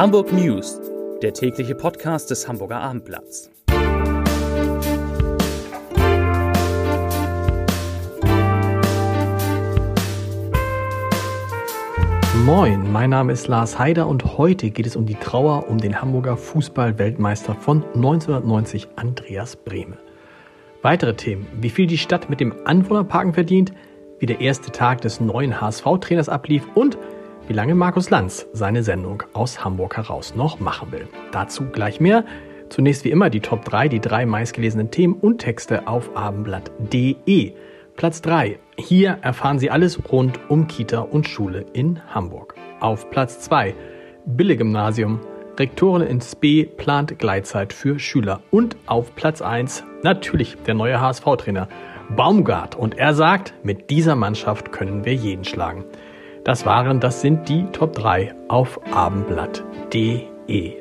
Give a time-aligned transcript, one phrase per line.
[0.00, 0.80] Hamburg News,
[1.20, 3.50] der tägliche Podcast des Hamburger Abendblatts.
[12.46, 16.00] Moin, mein Name ist Lars Heider und heute geht es um die Trauer um den
[16.00, 19.98] Hamburger Fußball-Weltmeister von 1990, Andreas Brehme.
[20.80, 23.74] Weitere Themen, wie viel die Stadt mit dem Anwohnerparken verdient,
[24.18, 26.96] wie der erste Tag des neuen HSV-Trainers ablief und
[27.50, 31.08] wie lange Markus Lanz seine Sendung aus Hamburg heraus noch machen will.
[31.32, 32.24] Dazu gleich mehr.
[32.68, 37.54] Zunächst wie immer die Top 3, die drei meistgelesenen Themen und Texte auf abendblatt.de.
[37.96, 38.60] Platz 3.
[38.78, 42.54] Hier erfahren Sie alles rund um Kita und Schule in Hamburg.
[42.78, 43.74] Auf Platz 2.
[44.26, 45.18] Bille-Gymnasium.
[45.58, 48.42] Rektorin ins B plant Gleitzeit für Schüler.
[48.52, 51.66] Und auf Platz 1 natürlich der neue HSV-Trainer
[52.14, 52.76] Baumgart.
[52.76, 55.84] Und er sagt, mit dieser Mannschaft können wir jeden schlagen.
[56.50, 60.72] Das waren, das sind die Top 3 auf abendblatt.de.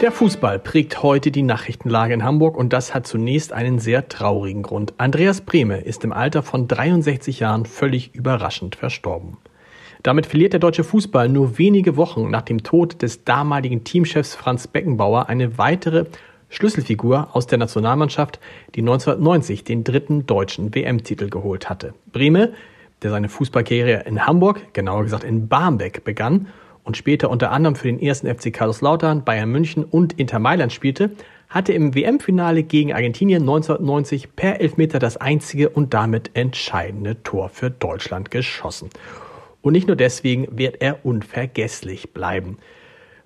[0.00, 4.62] Der Fußball prägt heute die Nachrichtenlage in Hamburg und das hat zunächst einen sehr traurigen
[4.62, 4.94] Grund.
[4.98, 9.38] Andreas Brehme ist im Alter von 63 Jahren völlig überraschend verstorben.
[10.04, 14.68] Damit verliert der deutsche Fußball nur wenige Wochen nach dem Tod des damaligen Teamchefs Franz
[14.68, 16.04] Beckenbauer eine weitere
[16.48, 18.38] Schlüsselfigur aus der Nationalmannschaft,
[18.76, 21.92] die 1990 den dritten deutschen WM-Titel geholt hatte.
[22.12, 22.52] Brehme
[23.02, 26.48] der seine Fußballkarriere in Hamburg, genauer gesagt in Barmbek, begann
[26.84, 31.10] und später unter anderem für den ersten FC Kaiserslautern, Bayern München und Inter Mailand spielte,
[31.48, 37.70] hatte im WM-Finale gegen Argentinien 1990 per Elfmeter das einzige und damit entscheidende Tor für
[37.70, 38.88] Deutschland geschossen.
[39.60, 42.58] Und nicht nur deswegen wird er unvergesslich bleiben.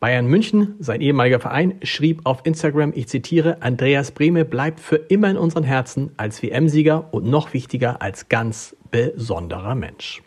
[0.00, 5.28] Bayern München, sein ehemaliger Verein, schrieb auf Instagram, ich zitiere, Andreas Brehme bleibt für immer
[5.28, 10.22] in unseren Herzen als WM-Sieger und noch wichtiger als ganz besonderer Mensch.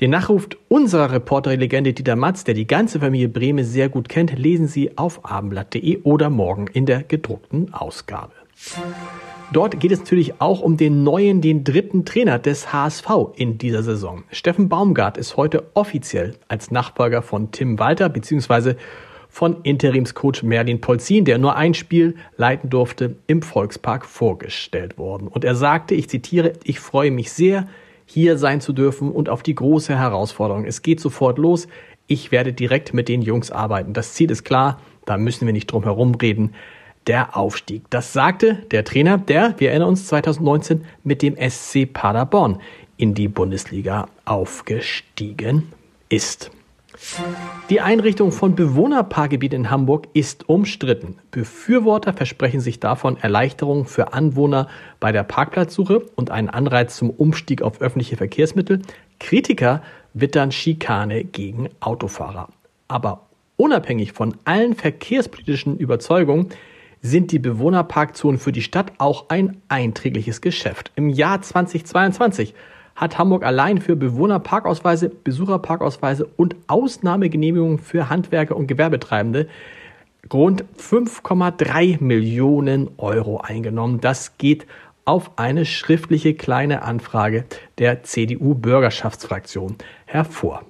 [0.00, 4.66] Den Nachruf unserer Reporterlegende Dieter Matz, der die ganze Familie Brehme sehr gut kennt, lesen
[4.66, 8.32] Sie auf abendblatt.de oder morgen in der gedruckten Ausgabe.
[9.52, 13.82] Dort geht es natürlich auch um den neuen, den dritten Trainer des HSV in dieser
[13.82, 14.24] Saison.
[14.30, 18.74] Steffen Baumgart ist heute offiziell als Nachfolger von Tim Walter bzw.
[19.28, 25.28] von Interimscoach Merlin Polzin, der nur ein Spiel leiten durfte, im Volkspark vorgestellt worden.
[25.28, 27.68] Und er sagte, ich zitiere, ich freue mich sehr,
[28.06, 30.64] hier sein zu dürfen und auf die große Herausforderung.
[30.64, 31.68] Es geht sofort los.
[32.06, 33.92] Ich werde direkt mit den Jungs arbeiten.
[33.92, 36.54] Das Ziel ist klar, da müssen wir nicht drum herum reden.
[37.06, 37.82] Der Aufstieg.
[37.90, 42.60] Das sagte der Trainer, der, wir erinnern uns, 2019 mit dem SC Paderborn
[42.96, 45.72] in die Bundesliga aufgestiegen
[46.08, 46.50] ist.
[47.70, 51.18] Die Einrichtung von Bewohnerparkgebieten in Hamburg ist umstritten.
[51.30, 54.68] Befürworter versprechen sich davon Erleichterungen für Anwohner
[55.00, 58.80] bei der Parkplatzsuche und einen Anreiz zum Umstieg auf öffentliche Verkehrsmittel.
[59.18, 59.82] Kritiker
[60.12, 62.48] wittern Schikane gegen Autofahrer.
[62.86, 63.26] Aber
[63.56, 66.50] unabhängig von allen verkehrspolitischen Überzeugungen
[67.04, 70.90] sind die Bewohnerparkzonen für die Stadt auch ein einträgliches Geschäft.
[70.96, 72.54] Im Jahr 2022
[72.96, 79.48] hat Hamburg allein für Bewohnerparkausweise, Besucherparkausweise und Ausnahmegenehmigungen für Handwerker und Gewerbetreibende
[80.32, 84.00] rund 5,3 Millionen Euro eingenommen.
[84.00, 84.66] Das geht
[85.04, 87.44] auf eine schriftliche kleine Anfrage
[87.76, 89.76] der CDU-Bürgerschaftsfraktion
[90.06, 90.62] hervor.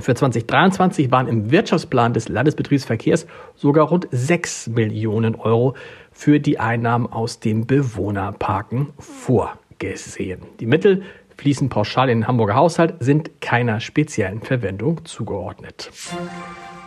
[0.00, 5.74] Für 2023 waren im Wirtschaftsplan des Landesbetriebsverkehrs sogar rund 6 Millionen Euro
[6.10, 10.40] für die Einnahmen aus dem Bewohnerparken vorgesehen.
[10.58, 11.02] Die Mittel
[11.36, 15.90] fließen pauschal in den Hamburger Haushalt, sind keiner speziellen Verwendung zugeordnet.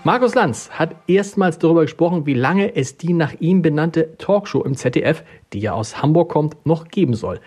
[0.04, 4.76] Markus Lanz hat erstmals darüber gesprochen, wie lange es die nach ihm benannte Talkshow im
[4.76, 7.40] ZDF, die ja aus Hamburg kommt, noch geben soll.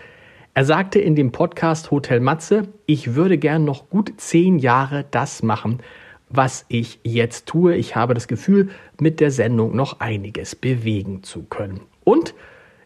[0.57, 5.43] Er sagte in dem Podcast Hotel Matze, ich würde gern noch gut zehn Jahre das
[5.43, 5.81] machen,
[6.29, 7.75] was ich jetzt tue.
[7.75, 8.69] Ich habe das Gefühl,
[8.99, 11.81] mit der Sendung noch einiges bewegen zu können.
[12.03, 12.33] Und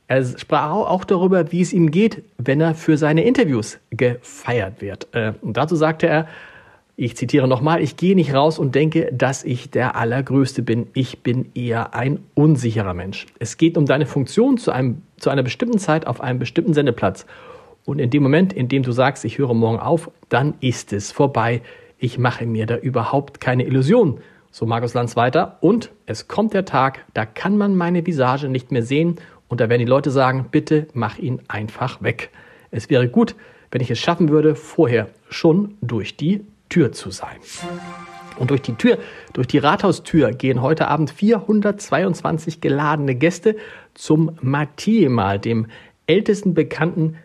[0.09, 5.07] er sprach auch darüber, wie es ihm geht, wenn er für seine Interviews gefeiert wird.
[5.13, 6.27] Äh, und dazu sagte er,
[6.97, 10.87] ich zitiere nochmal, ich gehe nicht raus und denke, dass ich der Allergrößte bin.
[10.93, 13.27] Ich bin eher ein unsicherer Mensch.
[13.39, 17.25] Es geht um deine Funktion zu, einem, zu einer bestimmten Zeit auf einem bestimmten Sendeplatz.
[17.85, 21.11] Und in dem Moment, in dem du sagst, ich höre morgen auf, dann ist es
[21.11, 21.61] vorbei.
[21.97, 24.19] Ich mache mir da überhaupt keine Illusion.
[24.51, 25.57] So Markus Lanz weiter.
[25.61, 29.17] Und es kommt der Tag, da kann man meine Visage nicht mehr sehen
[29.47, 32.29] und da werden die Leute sagen, bitte mach ihn einfach weg.
[32.71, 33.35] Es wäre gut,
[33.69, 37.37] wenn ich es schaffen würde, vorher schon durch die Tür zu sein.
[38.39, 38.97] Und durch die Tür,
[39.33, 43.57] durch die Rathaustür gehen heute Abend 422 geladene Gäste
[43.93, 45.67] zum Mathieu-Mahl, dem
[46.07, 47.17] ältesten bekannten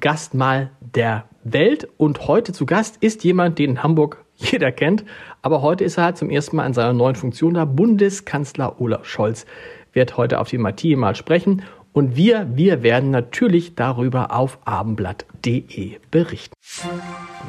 [0.00, 1.88] Gastmahl der Welt.
[1.96, 5.04] Und heute zu Gast ist jemand, den in Hamburg jeder kennt.
[5.42, 7.64] Aber heute ist er halt zum ersten Mal in seiner neuen Funktion da.
[7.64, 9.46] Bundeskanzler Olaf Scholz
[9.92, 11.62] wird heute auf die Martie mal sprechen.
[11.92, 16.54] Und wir, wir werden natürlich darüber auf abendblatt.de berichten.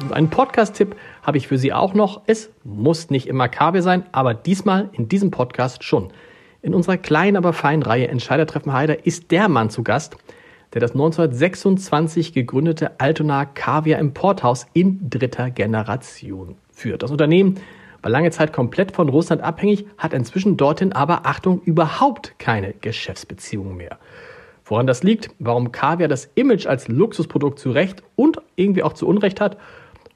[0.02, 2.22] Und einen Podcast-Tipp habe ich für Sie auch noch.
[2.26, 6.12] Es muss nicht immer Kabe sein, aber diesmal in diesem Podcast schon.
[6.60, 10.16] In unserer kleinen, aber feinen Reihe Entscheidertreffen Heider ist der Mann zu Gast,
[10.74, 17.04] der das 1926 gegründete Altona Kaviar Importhaus in dritter Generation führt.
[17.04, 17.60] Das Unternehmen
[18.02, 23.76] war lange Zeit komplett von Russland abhängig, hat inzwischen dorthin aber, Achtung, überhaupt keine Geschäftsbeziehungen
[23.76, 23.98] mehr.
[24.64, 29.06] Woran das liegt, warum Kaviar das Image als Luxusprodukt zu Recht und irgendwie auch zu
[29.06, 29.56] Unrecht hat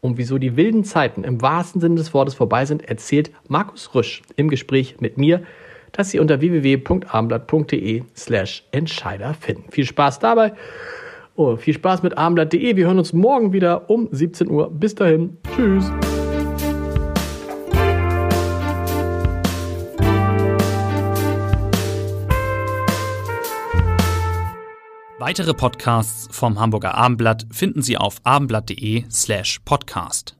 [0.00, 4.22] und wieso die wilden Zeiten im wahrsten Sinne des Wortes vorbei sind, erzählt Markus Rüsch
[4.36, 5.42] im Gespräch mit mir,
[5.92, 9.70] das Sie unter www.abendblatt.de slash Entscheider finden.
[9.70, 10.52] Viel Spaß dabei.
[11.36, 12.76] Oh, viel Spaß mit abendblatt.de.
[12.76, 14.70] Wir hören uns morgen wieder um 17 Uhr.
[14.70, 15.36] Bis dahin.
[15.54, 15.90] Tschüss.
[25.28, 30.37] Weitere Podcasts vom Hamburger Abendblatt finden Sie auf abendblatt.de slash podcast.